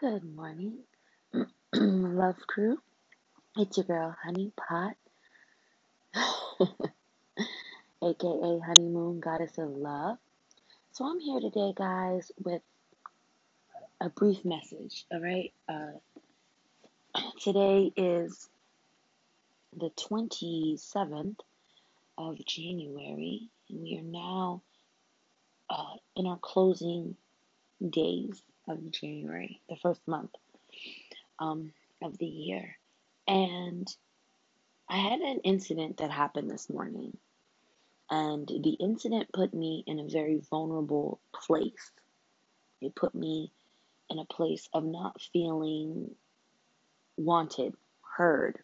[0.00, 0.78] Good morning,
[1.74, 2.78] love crew.
[3.56, 4.94] It's your girl, Honey Pot,
[8.04, 10.18] aka Honeymoon Goddess of Love.
[10.92, 12.62] So I'm here today, guys, with
[14.00, 15.04] a brief message.
[15.10, 15.52] All right.
[15.68, 15.98] Uh,
[17.40, 18.48] today is
[19.76, 21.40] the 27th
[22.18, 24.62] of January, and we are now
[25.70, 27.16] uh, in our closing
[27.90, 30.30] days of January, the first month
[31.38, 32.76] um, of the year.
[33.26, 33.86] And
[34.88, 37.16] I had an incident that happened this morning,
[38.10, 41.90] and the incident put me in a very vulnerable place.
[42.80, 43.52] It put me
[44.08, 46.14] in a place of not feeling
[47.16, 47.74] wanted,
[48.16, 48.58] heard.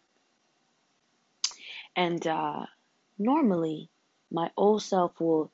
[1.95, 2.65] And uh,
[3.17, 3.89] normally,
[4.31, 5.51] my old self will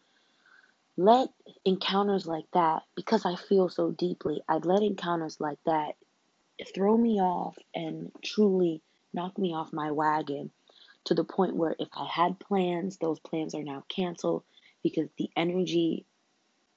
[1.03, 1.29] let
[1.65, 5.95] encounters like that, because I feel so deeply, I'd let encounters like that
[6.75, 8.81] throw me off and truly
[9.13, 10.51] knock me off my wagon
[11.05, 14.43] to the point where if I had plans, those plans are now canceled
[14.83, 16.05] because the energy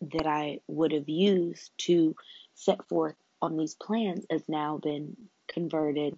[0.01, 2.17] that I would have used to
[2.55, 5.17] set forth on these plans has now been
[5.49, 6.17] converted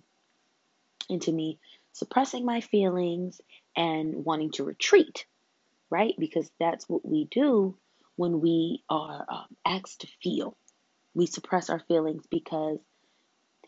[1.09, 1.59] into me
[1.93, 3.41] suppressing my feelings
[3.77, 5.27] and wanting to retreat,
[5.91, 6.15] right?
[6.19, 7.77] Because that's what we do
[8.17, 10.56] when we are um, asked to feel.
[11.14, 12.78] We suppress our feelings because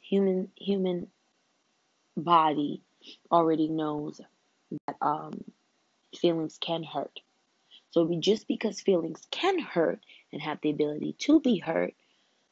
[0.02, 1.08] human human
[2.16, 2.82] body
[3.30, 4.20] already knows
[4.86, 5.44] that um,
[6.16, 7.20] feelings can hurt.
[7.90, 10.00] So we just because feelings can hurt
[10.32, 11.94] and have the ability to be hurt,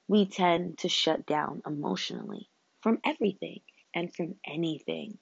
[0.09, 2.49] we tend to shut down emotionally
[2.81, 3.61] from everything
[3.95, 5.19] and from anything.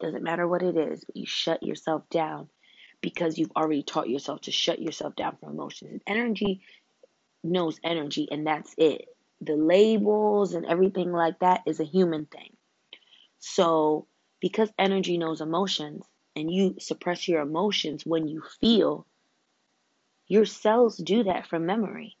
[0.00, 2.48] Doesn't matter what it is, but you shut yourself down
[3.00, 5.90] because you've already taught yourself to shut yourself down from emotions.
[5.90, 6.62] And energy
[7.44, 9.08] knows energy, and that's it.
[9.40, 12.56] The labels and everything like that is a human thing.
[13.38, 14.06] So,
[14.40, 19.06] because energy knows emotions and you suppress your emotions when you feel,
[20.26, 22.16] your cells do that from memory.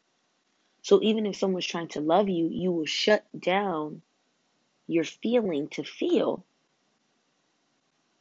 [0.82, 4.02] So, even if someone's trying to love you, you will shut down
[4.86, 6.44] your feeling to feel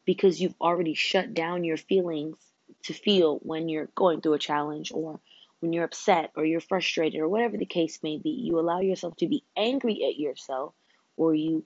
[0.06, 2.38] because you've already shut down your feelings
[2.84, 5.20] to feel when you're going through a challenge or
[5.60, 8.30] when you're upset or you're frustrated or whatever the case may be.
[8.30, 10.74] You allow yourself to be angry at yourself
[11.18, 11.66] or you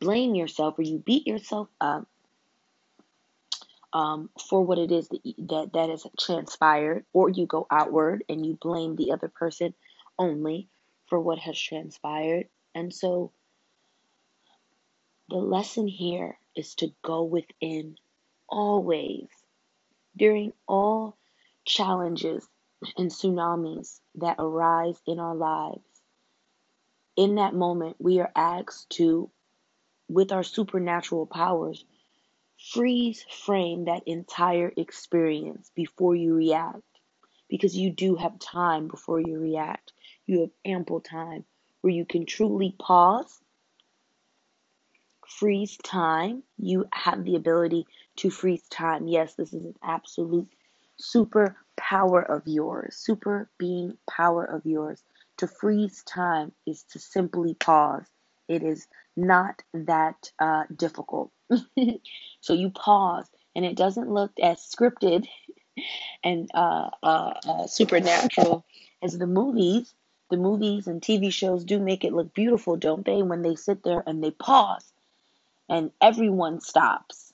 [0.00, 2.06] blame yourself or you beat yourself up
[3.92, 8.44] um, for what it is that, that that has transpired, or you go outward and
[8.44, 9.74] you blame the other person
[10.18, 10.68] only
[11.06, 12.48] for what has transpired.
[12.74, 13.32] And so
[15.28, 17.96] the lesson here is to go within
[18.48, 19.28] always
[20.16, 21.16] during all
[21.64, 22.46] challenges
[22.96, 25.80] and tsunamis that arise in our lives.
[27.16, 29.30] In that moment, we are asked to,
[30.08, 31.84] with our supernatural powers,
[32.72, 36.82] freeze frame that entire experience before you react
[37.48, 39.92] because you do have time before you react.
[40.26, 41.44] You have ample time
[41.80, 43.40] where you can truly pause,
[45.28, 46.42] freeze time.
[46.58, 49.06] You have the ability to freeze time.
[49.06, 50.48] Yes, this is an absolute
[50.98, 55.02] super power of yours, super being power of yours.
[55.38, 58.06] To freeze time is to simply pause.
[58.48, 61.30] It is not that uh, difficult.
[62.40, 65.26] so you pause, and it doesn't look as scripted
[66.24, 68.64] and uh, uh, uh, supernatural
[69.02, 69.94] as the movies.
[70.30, 73.22] The movies and TV shows do make it look beautiful, don't they?
[73.22, 74.92] When they sit there and they pause,
[75.68, 77.32] and everyone stops,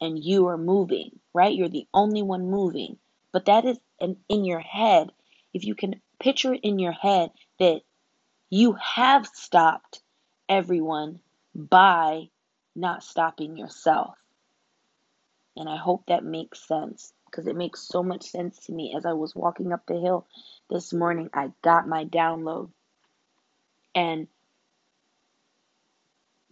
[0.00, 1.54] and you are moving, right?
[1.54, 2.98] You're the only one moving.
[3.32, 5.10] But that is an, in your head.
[5.54, 7.80] If you can picture it in your head that
[8.50, 10.02] you have stopped
[10.48, 11.20] everyone
[11.54, 12.28] by
[12.74, 14.14] not stopping yourself.
[15.56, 18.94] And I hope that makes sense because it makes so much sense to me.
[18.96, 20.26] As I was walking up the hill
[20.70, 22.70] this morning, I got my download.
[23.94, 24.28] And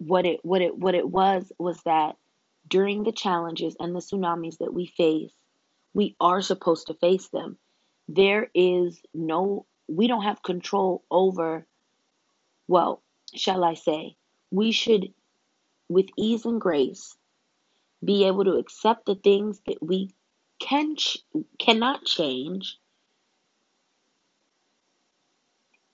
[0.00, 2.16] what it what it what it was was that
[2.68, 5.34] during the challenges and the tsunamis that we face,
[5.94, 7.58] we are supposed to face them.
[8.08, 11.66] There is no we don't have control over
[12.68, 13.02] well,
[13.34, 14.16] shall I say,
[14.50, 15.12] we should
[15.88, 17.16] with ease and grace
[18.04, 20.10] be able to accept the things that we
[20.60, 21.18] can ch-
[21.58, 22.78] cannot change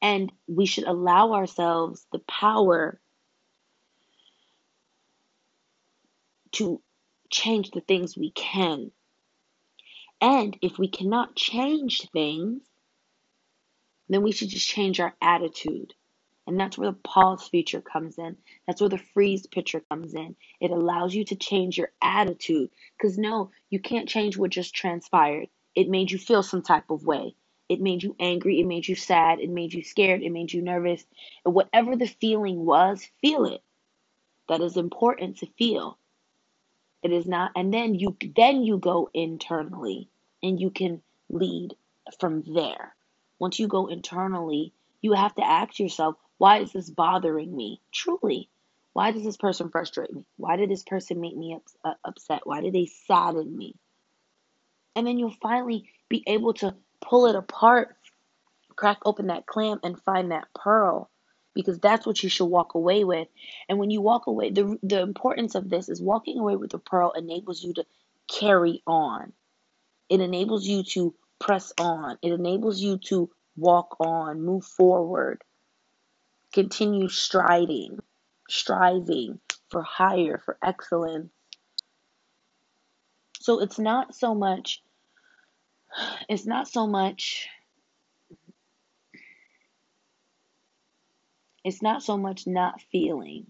[0.02, 3.00] and we should allow ourselves the power
[6.56, 6.82] to
[7.31, 8.93] change the things we can
[10.20, 12.62] and if we cannot change things
[14.11, 15.93] then we should just change our attitude
[16.47, 18.37] And that's where the pause feature comes in.
[18.69, 20.37] That's where the freeze picture comes in.
[20.61, 22.70] It allows you to change your attitude.
[22.99, 25.49] Because no, you can't change what just transpired.
[25.76, 27.37] It made you feel some type of way.
[27.70, 28.61] It made you angry.
[28.61, 29.41] It made you sad.
[29.41, 30.23] It made you scared.
[30.23, 31.05] It made you nervous.
[31.47, 33.62] And whatever the feeling was, feel it.
[34.49, 35.99] That is important to feel.
[37.06, 40.11] It is not, and then you then you go internally
[40.43, 41.76] and you can lead
[42.19, 42.97] from there.
[43.38, 44.73] Once you go internally,
[45.03, 47.81] you have to ask yourself, why is this bothering me?
[47.93, 48.50] Truly,
[48.93, 50.26] why does this person frustrate me?
[50.37, 52.41] Why did this person make me ups- uh, upset?
[52.44, 53.76] Why did they sadden me?
[54.97, 57.97] And then you'll finally be able to pull it apart,
[58.76, 61.09] crack open that clam, and find that pearl
[61.56, 63.26] because that's what you should walk away with.
[63.69, 66.79] And when you walk away, the the importance of this is walking away with the
[66.79, 67.87] pearl enables you to
[68.31, 69.32] carry on.
[70.08, 72.19] It enables you to press on.
[72.23, 75.43] It enables you to walk on, move forward,
[76.53, 77.99] continue striding,
[78.49, 81.32] striving for higher, for excellence.
[83.41, 84.82] So it's not so much
[86.29, 87.49] it's not so much
[91.67, 93.45] it's not so much not feeling.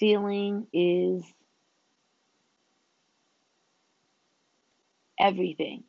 [0.00, 1.22] Feeling is
[5.20, 5.84] everything.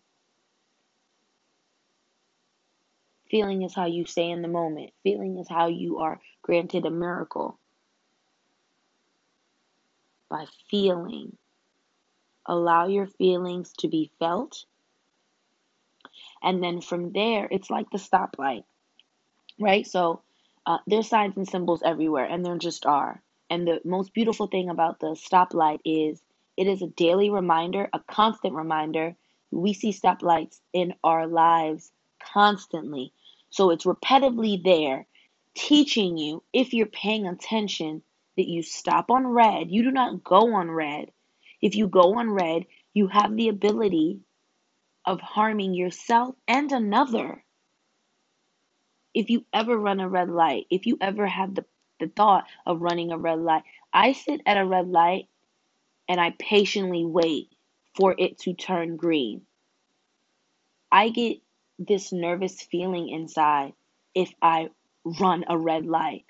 [3.32, 4.92] Feeling is how you stay in the moment.
[5.02, 7.58] Feeling is how you are granted a miracle.
[10.30, 11.38] By feeling.
[12.46, 14.66] Allow your feelings to be felt.
[16.44, 18.66] And then from there, it's like the stoplight,
[19.60, 19.86] right?
[19.86, 20.22] So
[20.66, 23.22] uh, there's signs and symbols everywhere, and there just are.
[23.50, 26.22] And the most beautiful thing about the stoplight is
[26.58, 29.16] it is a daily reminder, a constant reminder.
[29.52, 31.92] We see stoplights in our lives
[32.34, 33.14] constantly.
[33.50, 35.06] So it's repetitively there,
[35.54, 38.02] teaching you, if you're paying attention,
[38.38, 39.72] that you stop on red.
[39.72, 41.12] You do not go on red.
[41.62, 44.20] If you go on red, you have the ability
[45.06, 47.44] of harming yourself and another.
[49.16, 51.66] If you ever run a red light, if you ever have the,
[52.02, 53.64] the thought of running a red light,
[53.94, 55.30] I sit at a red light
[56.10, 57.50] and I patiently wait
[57.96, 59.44] for it to turn green.
[60.92, 61.40] I get
[61.80, 63.74] this nervous feeling inside
[64.14, 64.70] if I
[65.06, 66.26] run a red light.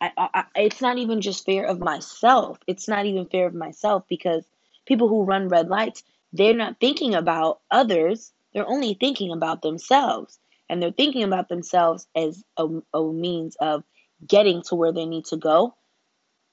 [0.00, 2.58] I, I, it's not even just fear of myself.
[2.66, 4.44] It's not even fear of myself because
[4.86, 6.02] people who run red lights,
[6.32, 8.32] they're not thinking about others.
[8.52, 10.38] They're only thinking about themselves.
[10.70, 13.82] And they're thinking about themselves as a, a means of
[14.24, 15.74] getting to where they need to go,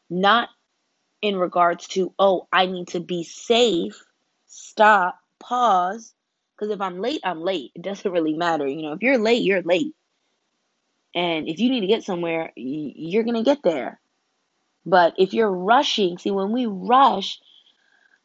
[0.09, 0.49] not
[1.21, 4.03] in regards to, oh, I need to be safe,
[4.47, 6.15] stop, pause.
[6.55, 7.71] Because if I'm late, I'm late.
[7.75, 8.67] It doesn't really matter.
[8.67, 9.93] You know, if you're late, you're late.
[11.13, 13.99] And if you need to get somewhere, you're going to get there.
[14.83, 17.39] But if you're rushing, see, when we rush,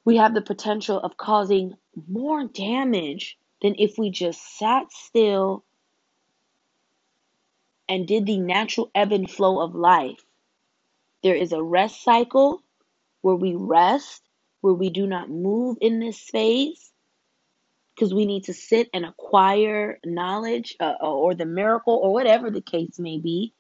[0.06, 1.75] we have the potential of causing
[2.09, 5.65] more damage than if we just sat still
[7.88, 10.20] and did the natural ebb and flow of life.
[11.23, 12.62] There is a rest cycle
[13.20, 14.23] where we rest,
[14.61, 16.93] where we do not move in this phase
[17.94, 22.62] because we need to sit and acquire knowledge uh, or the miracle or whatever the
[22.62, 23.52] case may be.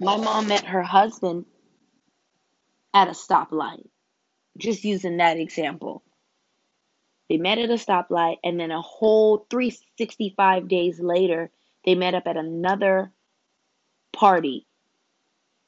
[0.00, 1.46] My mom met her husband
[2.92, 3.88] at a stoplight,
[4.58, 6.02] just using that example.
[7.28, 11.50] They met at a stoplight, and then a whole 365 days later,
[11.84, 13.12] they met up at another
[14.12, 14.66] party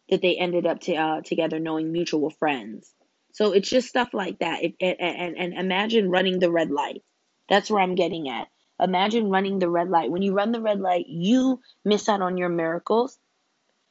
[0.09, 2.93] that they ended up to, uh, together knowing mutual friends.
[3.33, 4.63] So it's just stuff like that.
[4.81, 7.03] And, and imagine running the red light.
[7.49, 8.49] That's where I'm getting at.
[8.81, 10.11] Imagine running the red light.
[10.11, 13.19] When you run the red light, you miss out on your miracles.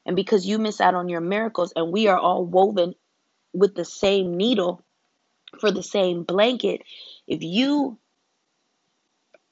[0.05, 2.94] And because you miss out on your miracles, and we are all woven
[3.53, 4.84] with the same needle
[5.60, 6.82] for the same blanket,
[7.27, 7.98] if you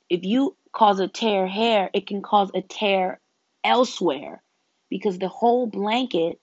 [0.10, 3.22] if you cause a tear here, it can cause a tear
[3.64, 4.44] elsewhere
[4.90, 6.40] because the whole blanket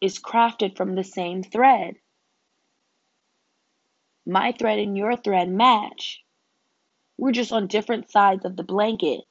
[0.00, 1.96] is crafted from the same thread.
[4.24, 6.22] My thread and your thread match.
[7.16, 9.22] We're just on different sides of the blanket.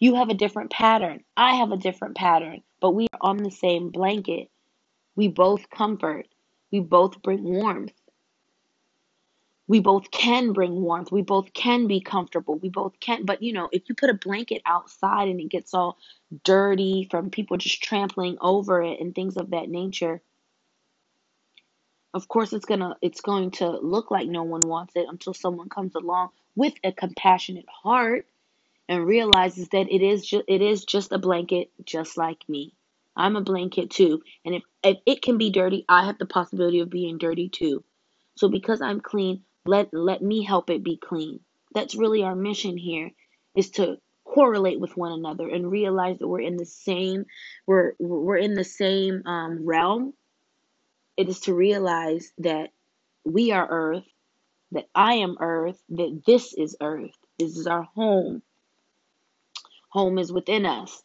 [0.00, 1.22] You have a different pattern.
[1.36, 4.48] I have a different pattern, but we are on the same blanket.
[5.14, 6.26] We both comfort.
[6.72, 7.92] We both bring warmth.
[9.70, 11.12] We both can bring warmth.
[11.12, 12.56] We both can be comfortable.
[12.58, 13.24] We both can.
[13.24, 15.96] But, you know, if you put a blanket outside and it gets all
[16.44, 20.22] dirty from people just trampling over it and things of that nature,
[22.14, 25.68] of course it's gonna it's going to look like no one wants it until someone
[25.68, 28.26] comes along with a compassionate heart
[28.88, 32.74] and realizes that it is just it is just a blanket just like me.
[33.16, 34.22] I'm a blanket too.
[34.44, 37.84] And if, if it can be dirty, I have the possibility of being dirty too.
[38.36, 41.40] So because I'm clean, let let me help it be clean.
[41.74, 43.10] That's really our mission here
[43.54, 47.26] is to correlate with one another and realize that we're in the same
[47.66, 50.14] we're we're in the same um, realm.
[51.16, 52.70] It is to realize that
[53.24, 54.06] we are earth,
[54.72, 57.14] that I am earth, that this is earth.
[57.38, 58.42] This is our home.
[59.90, 61.02] Home is within us.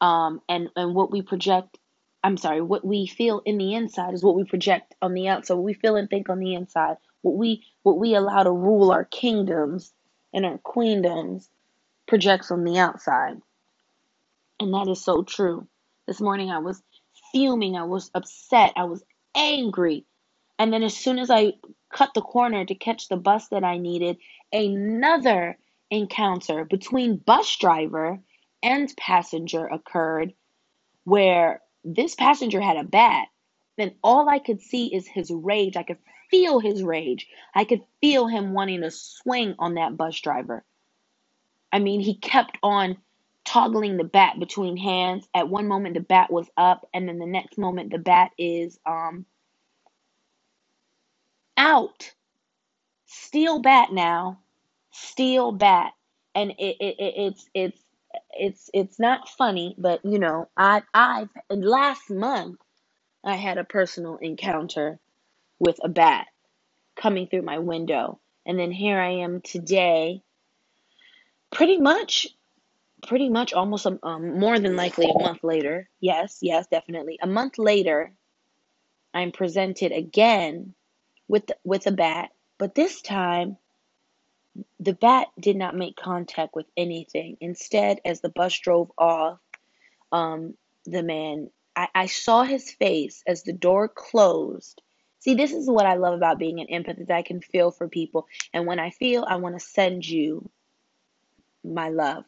[0.00, 1.78] Um, and, and what we project,
[2.22, 5.54] I'm sorry, what we feel in the inside is what we project on the outside.
[5.54, 6.96] What we feel and think on the inside.
[7.22, 9.92] What we what we allow to rule our kingdoms
[10.32, 11.48] and our queendoms
[12.06, 13.40] projects on the outside.
[14.60, 15.66] And that is so true.
[16.06, 16.82] This morning I was
[17.32, 19.02] fuming, I was upset, I was
[19.34, 20.04] angry.
[20.58, 21.54] And then as soon as I
[21.92, 24.18] cut the corner to catch the bus that I needed,
[24.52, 25.58] another
[25.90, 28.20] encounter between bus driver
[28.62, 30.32] and passenger occurred
[31.04, 33.28] where this passenger had a bat.
[33.76, 35.76] Then all I could see is his rage.
[35.76, 35.98] I could
[36.30, 37.28] feel his rage.
[37.54, 40.64] I could feel him wanting to swing on that bus driver.
[41.72, 42.98] I mean, he kept on
[43.44, 45.26] toggling the bat between hands.
[45.34, 48.78] At one moment the bat was up and then the next moment the bat is
[48.86, 49.26] um
[51.56, 52.12] out.
[53.06, 54.38] Steel bat now.
[54.90, 55.92] Steel bat.
[56.34, 57.82] And it, it, it it's it's
[58.30, 62.58] it's it's not funny, but you know, I I've last month
[63.24, 64.98] I had a personal encounter
[65.58, 66.26] with a bat
[66.96, 68.20] coming through my window.
[68.46, 70.22] And then here I am today,
[71.52, 72.26] pretty much,
[73.06, 75.88] pretty much almost a, um, more than likely a month later.
[76.00, 77.18] Yes, yes, definitely.
[77.22, 78.12] A month later,
[79.14, 80.74] I'm presented again
[81.28, 83.56] with with a bat, but this time
[84.80, 87.36] the bat did not make contact with anything.
[87.40, 89.38] Instead, as the bus drove off,
[90.10, 94.82] um, the man I, I saw his face as the door closed
[95.22, 97.86] See, this is what I love about being an empath is I can feel for
[97.86, 98.26] people.
[98.52, 100.50] And when I feel, I want to send you
[101.62, 102.24] my love.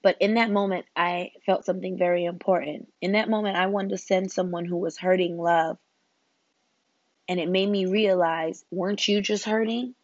[0.00, 2.90] But in that moment, I felt something very important.
[3.02, 5.76] In that moment, I wanted to send someone who was hurting love.
[7.28, 9.94] And it made me realize, weren't you just hurting?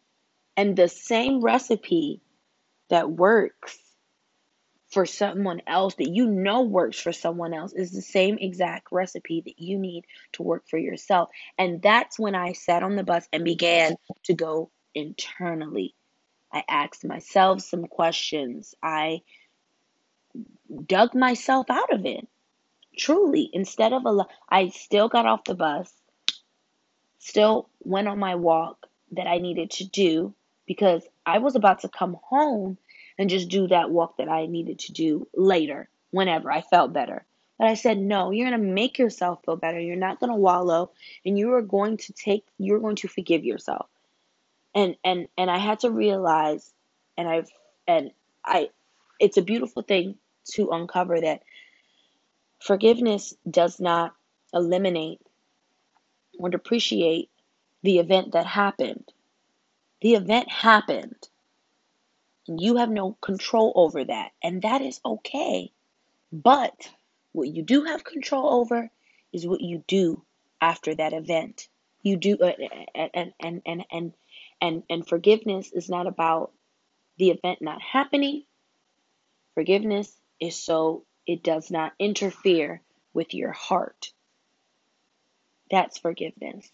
[0.55, 2.21] And the same recipe
[2.89, 3.79] that works
[4.91, 9.41] for someone else that you know works for someone else is the same exact recipe
[9.45, 11.29] that you need to work for yourself.
[11.57, 13.95] And that's when I sat on the bus and began
[14.25, 15.95] to go internally.
[16.51, 18.75] I asked myself some questions.
[18.83, 19.21] I
[20.85, 22.27] dug myself out of it.
[22.97, 25.89] Truly, instead of a, I still got off the bus,
[27.19, 30.33] still went on my walk that I needed to do
[30.65, 32.77] because I was about to come home
[33.21, 37.23] and just do that walk that I needed to do later, whenever I felt better.
[37.59, 39.79] But I said, no, you're going to make yourself feel better.
[39.79, 40.89] You're not going to wallow
[41.23, 43.87] and you are going to take, you're going to forgive yourself.
[44.73, 46.73] And, and, and I had to realize,
[47.15, 47.51] and I've,
[47.87, 48.09] and
[48.43, 48.69] I,
[49.19, 50.15] it's a beautiful thing
[50.53, 51.43] to uncover that
[52.59, 54.15] forgiveness does not
[54.51, 55.21] eliminate
[56.39, 57.29] or depreciate
[57.83, 59.13] the event that happened.
[60.01, 61.27] The event happened.
[62.47, 65.71] You have no control over that, and that is okay.
[66.31, 66.89] But
[67.33, 68.89] what you do have control over
[69.31, 70.23] is what you do
[70.59, 71.67] after that event.
[72.01, 72.53] You do uh,
[72.95, 74.13] and and and and
[74.59, 76.51] and and forgiveness is not about
[77.17, 78.43] the event not happening.
[79.53, 82.81] Forgiveness is so it does not interfere
[83.13, 84.11] with your heart.
[85.69, 86.69] That's forgiveness.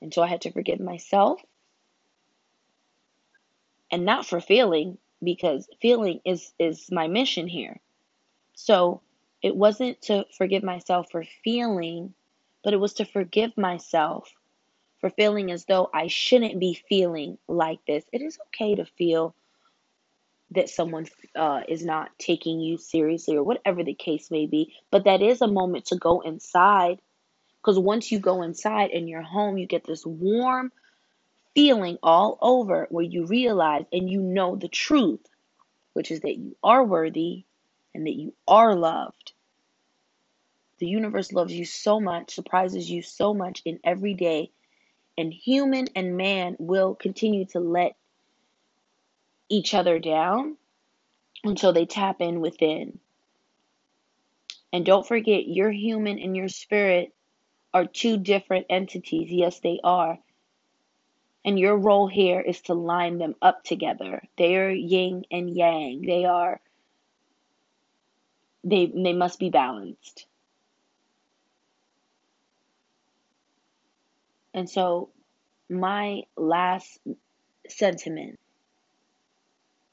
[0.00, 1.40] And so I had to forgive myself
[3.94, 7.78] and not for feeling because feeling is is my mission here.
[8.54, 9.02] So
[9.40, 12.12] it wasn't to forgive myself for feeling,
[12.64, 14.28] but it was to forgive myself
[15.00, 18.02] for feeling as though I shouldn't be feeling like this.
[18.12, 19.32] It is okay to feel
[20.50, 25.04] that someone uh, is not taking you seriously or whatever the case may be, but
[25.04, 26.98] that is a moment to go inside.
[27.60, 30.72] Because once you go inside in your home, you get this warm
[31.54, 35.24] feeling all over where you realize and you know the truth,
[35.92, 37.44] which is that you are worthy
[37.94, 39.32] and that you are loved.
[40.78, 44.50] The universe loves you so much, surprises you so much in every day,
[45.16, 47.96] and human and man will continue to let
[49.48, 50.56] each other down
[51.44, 52.98] until they tap in within.
[54.72, 57.14] And don't forget, your human and your spirit
[57.72, 59.30] are two different entities.
[59.30, 60.18] Yes, they are.
[61.44, 64.22] And your role here is to line them up together.
[64.38, 66.02] They are yin and yang.
[66.02, 66.60] They are
[68.64, 70.26] they they must be balanced.
[74.54, 75.10] And so
[75.68, 76.98] my last
[77.68, 78.38] sentiment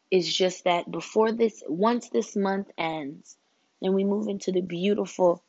[0.10, 3.38] is just that before this once this month ends
[3.82, 5.44] and we move into the beautiful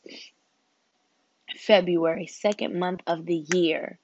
[1.57, 3.99] February, second month of the year,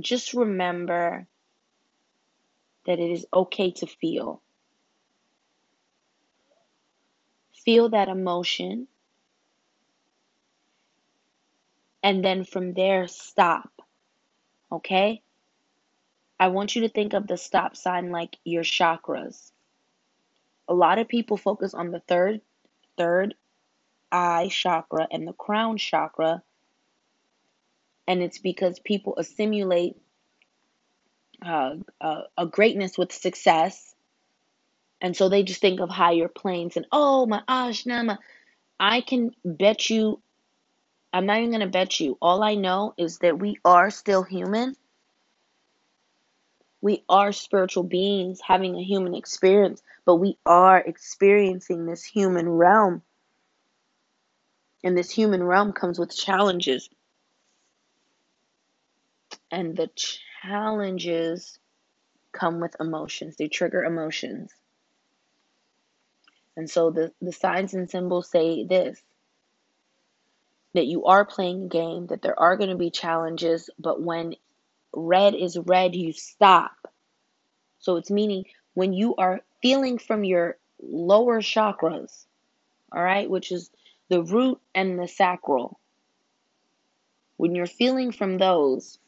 [0.00, 1.26] just remember
[2.86, 4.40] that it is okay to feel.
[7.64, 8.88] Feel that emotion.
[12.02, 13.70] And then from there, stop.
[14.70, 15.22] Okay?
[16.38, 19.52] I want you to think of the stop sign like your chakras.
[20.68, 22.40] A lot of people focus on the third
[22.96, 23.34] third
[24.10, 26.42] eye chakra and the crown chakra
[28.06, 29.96] and it's because people assimilate
[31.44, 33.94] uh, uh, a greatness with success,
[35.00, 38.18] and so they just think of higher planes and oh my ashnama.
[38.78, 40.20] I can bet you.
[41.12, 42.18] I'm not even gonna bet you.
[42.20, 44.74] All I know is that we are still human.
[46.80, 53.00] We are spiritual beings having a human experience, but we are experiencing this human realm.
[54.82, 56.90] And this human realm comes with challenges.
[59.50, 59.90] And the
[60.42, 61.58] challenges
[62.32, 64.52] come with emotions, they trigger emotions.
[66.56, 69.02] And so the, the signs and symbols say this
[70.74, 74.34] that you are playing a game, that there are going to be challenges, but when
[74.92, 76.72] red is red, you stop.
[77.78, 82.26] So it's meaning when you are feeling from your lower chakras,
[82.92, 83.70] all right, which is
[84.08, 85.78] the root and the sacral,
[87.36, 88.98] when you're feeling from those,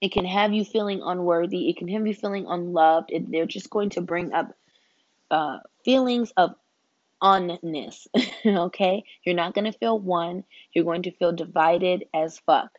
[0.00, 1.68] It can have you feeling unworthy.
[1.68, 3.10] It can have you feeling unloved.
[3.10, 4.56] It, they're just going to bring up
[5.30, 6.54] uh, feelings of
[7.22, 8.06] onness.
[8.46, 9.04] okay?
[9.24, 10.44] You're not going to feel one.
[10.72, 12.70] You're going to feel divided as fuck.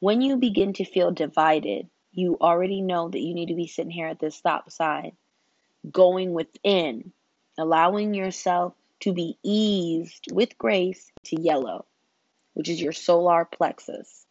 [0.00, 3.90] When you begin to feel divided, you already know that you need to be sitting
[3.90, 5.12] here at this stop sign,
[5.90, 7.12] going within,
[7.58, 11.84] allowing yourself to be eased with grace to yellow,
[12.54, 14.26] which is your solar plexus.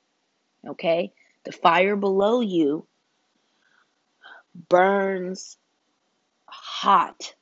[0.67, 1.13] Okay?
[1.45, 2.87] The fire below you
[4.69, 5.57] burns
[6.45, 7.35] hot,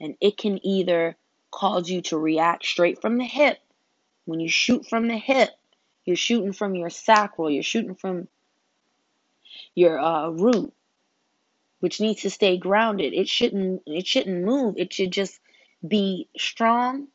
[0.00, 1.16] and it can either
[1.50, 3.58] cause you to react straight from the hip.
[4.24, 5.50] When you shoot from the hip,
[6.04, 8.28] you're shooting from your sacral, you're shooting from
[9.74, 10.72] your uh, root,
[11.80, 13.14] which needs to stay grounded.
[13.14, 14.74] It shouldn't it shouldn't move.
[14.76, 15.40] It should just
[15.86, 17.08] be strong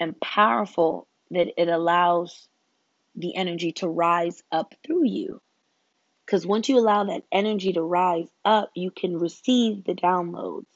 [0.00, 2.48] and powerful that it allows
[3.16, 5.40] the energy to rise up through you.
[6.24, 10.66] Because once you allow that energy to rise up, you can receive the downloads.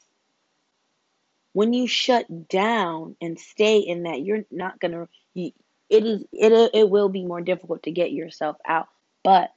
[1.53, 5.09] When you shut down and stay in that, you're not gonna.
[5.35, 5.55] it
[5.91, 8.89] is it it will be more difficult to get yourself out.
[9.25, 9.51] But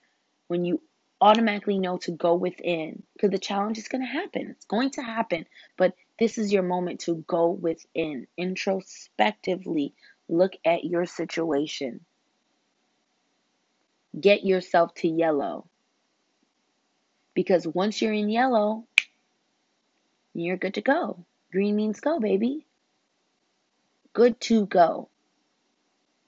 [0.48, 0.82] when you
[1.20, 4.50] automatically know to go within, because the challenge is gonna happen.
[4.52, 5.46] It's going to happen.
[5.78, 9.94] But this is your moment to go within, introspectively
[10.30, 12.00] look at your situation
[14.20, 15.66] get yourself to yellow.
[17.34, 18.86] Because once you're in yellow,
[20.34, 21.26] you're good to go.
[21.52, 22.66] Green means go, baby.
[24.14, 25.10] Good to go.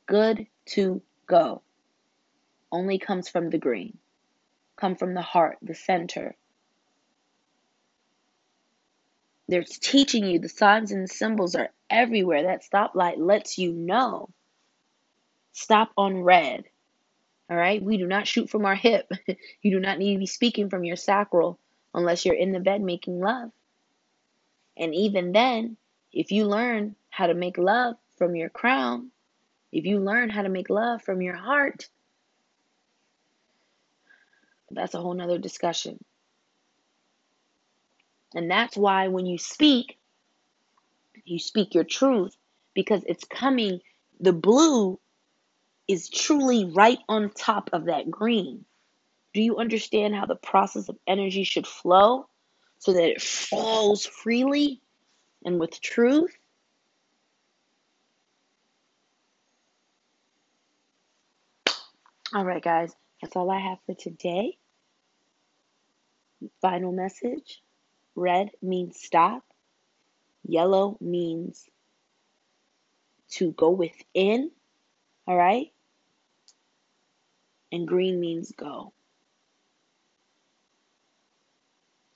[0.06, 1.62] Good to go.
[2.72, 3.98] Only comes from the green.
[4.76, 6.36] Come from the heart, the center.
[9.48, 12.44] They're teaching you the signs and symbols are everywhere.
[12.44, 14.30] That stoplight lets you know.
[15.52, 16.64] Stop on red.
[17.54, 17.84] All right.
[17.84, 19.12] We do not shoot from our hip.
[19.62, 21.60] you do not need to be speaking from your sacral
[21.94, 23.52] unless you're in the bed making love.
[24.76, 25.78] And even then,
[26.12, 29.12] if you learn how to make love from your crown,
[29.72, 31.88] if you learn how to make love from your heart,
[34.72, 36.04] that's a whole nother discussion.
[38.34, 40.00] And that's why when you speak,
[41.24, 42.36] you speak your truth
[42.74, 43.80] because it's coming,
[44.20, 45.00] the blue
[45.88, 48.66] is truly right on top of that green.
[49.34, 52.28] Do you understand how the process of energy should flow
[52.78, 54.82] so that it flows freely
[55.44, 56.36] and with truth?
[62.34, 62.92] All right, guys,
[63.22, 64.58] that's all I have for today.
[66.62, 67.62] Final message
[68.16, 69.44] red means stop,
[70.48, 71.70] Yellow means
[73.32, 74.52] to go within,
[75.28, 75.72] all right?
[77.72, 78.94] And green means go.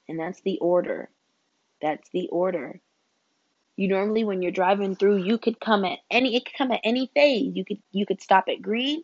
[0.07, 1.09] And that's the order.
[1.81, 2.79] That's the order.
[3.75, 6.81] You normally when you're driving through, you could come at any it could come at
[6.83, 7.55] any phase.
[7.55, 9.03] You could you could stop at green,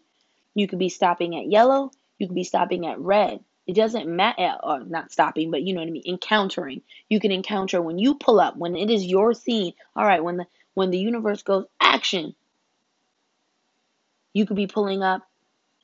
[0.55, 3.43] you could be stopping at yellow, you could be stopping at red.
[3.67, 6.81] It doesn't matter or not stopping, but you know what I mean, encountering.
[7.07, 9.73] You can encounter when you pull up, when it is your scene.
[9.95, 12.35] All right, when the when the universe goes action,
[14.33, 15.27] you could be pulling up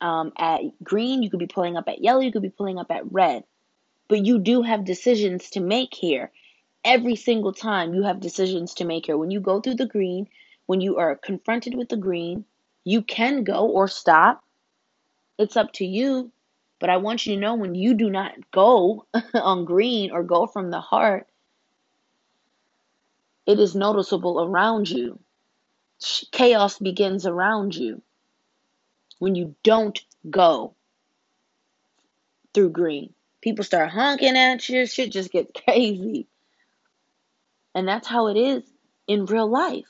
[0.02, 2.92] um, at green, you could be pulling up at yellow, you could be pulling up
[2.92, 3.44] at red.
[4.08, 6.32] But you do have decisions to make here.
[6.84, 9.18] Every single time you have decisions to make here.
[9.18, 10.28] When you go through the green,
[10.66, 12.46] when you are confronted with the green,
[12.84, 14.44] you can go or stop.
[15.38, 16.32] It's up to you.
[16.80, 20.48] But I want you to know when you do not go on green or go
[20.48, 21.28] from the heart,
[23.46, 25.20] it is noticeable around you.
[26.32, 28.02] Chaos begins around you
[29.20, 30.74] when you don't go
[32.54, 33.14] through green.
[33.42, 36.28] People start honking at you, shit just gets crazy.
[37.76, 38.64] And that's how it is
[39.08, 39.86] in real life.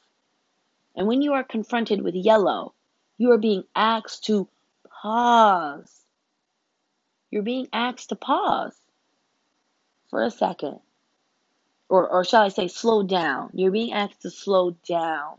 [0.96, 2.74] And when you are confronted with yellow,
[3.18, 4.50] you are being asked to
[5.02, 5.90] pause.
[7.32, 8.76] You're being asked to pause
[10.10, 10.80] for a second.
[11.88, 13.52] Or, or shall I say, slow down.
[13.54, 15.38] You're being asked to slow down.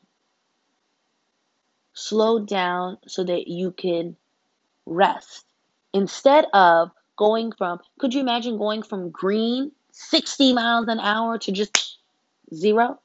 [1.92, 4.16] Slow down so that you can
[4.86, 5.44] rest.
[5.92, 11.52] Instead of going from, could you imagine going from green, 60 miles an hour, to
[11.52, 11.98] just
[12.54, 13.00] zero,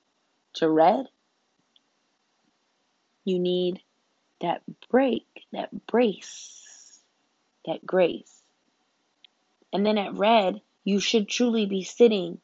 [0.53, 1.07] to red?
[3.25, 3.81] You need
[4.41, 6.99] that break, that brace,
[7.65, 8.43] that grace.
[9.73, 12.39] And then at red, you should truly be sitting,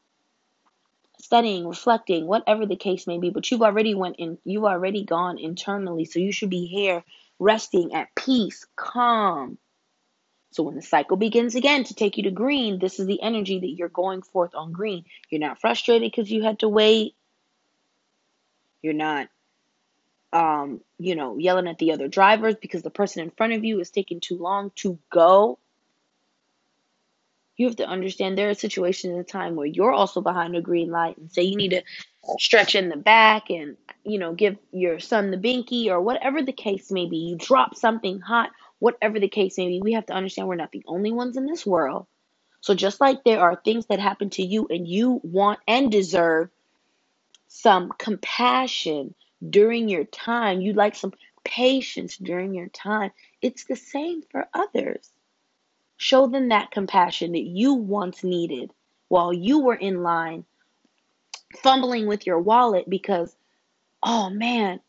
[1.22, 3.30] studying, reflecting, whatever the case may be.
[3.30, 7.04] But you've already went in, you've already gone internally, so you should be here
[7.40, 9.58] resting at peace, calm.
[10.52, 13.60] So when the cycle begins again to take you to green, this is the energy
[13.60, 15.06] that you're going forth on green.
[15.30, 17.16] You're not frustrated because you had to wait.
[18.82, 19.30] You're not
[20.34, 23.80] um, you know, yelling at the other drivers because the person in front of you
[23.80, 25.60] is taking too long to go.
[27.62, 30.90] You have to understand there are situations in time where you're also behind a green
[30.90, 31.84] light and say you need to
[32.40, 36.54] stretch in the back and, you know, give your son the binky or whatever the
[36.54, 37.18] case may be.
[37.18, 39.80] You drop something hot, whatever the case may be.
[39.80, 42.08] We have to understand we're not the only ones in this world.
[42.62, 46.50] So just like there are things that happen to you and you want and deserve
[47.48, 49.14] some compassion
[49.48, 53.12] during your time, you like some patience during your time.
[53.40, 55.12] It's the same for others.
[56.02, 58.72] Show them that compassion that you once needed
[59.08, 60.46] while you were in line
[61.62, 63.36] fumbling with your wallet because,
[64.02, 64.80] oh man,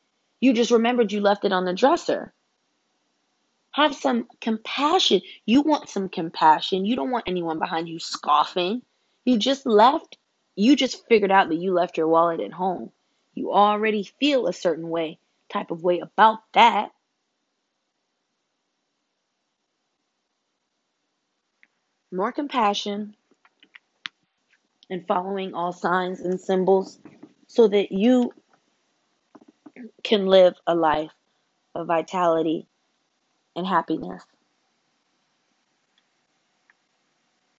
[0.41, 2.33] you just remembered you left it on the dresser.
[3.73, 5.21] Have some compassion.
[5.45, 6.87] You want some compassion.
[6.87, 8.81] You don't want anyone behind you scoffing.
[9.27, 10.17] You just left.
[10.57, 12.91] You just figured out that you left your wallet at home.
[13.35, 15.19] You already feel a certain way,
[15.51, 16.91] type of way about that.
[22.13, 23.17] More compassion
[24.91, 26.99] and following all signs and symbols
[27.49, 28.33] so that you
[30.05, 31.13] can live a life
[31.75, 32.69] of vitality
[33.57, 34.25] and happiness.